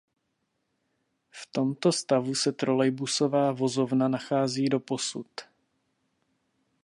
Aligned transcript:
V 1.31 1.45
tomto 1.51 1.91
stavu 1.91 2.35
se 2.35 2.51
trolejbusová 2.51 3.51
vozovna 3.51 4.07
nachází 4.07 4.69
doposud. 4.69 5.27